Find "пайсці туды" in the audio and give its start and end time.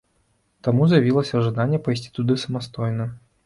1.87-2.41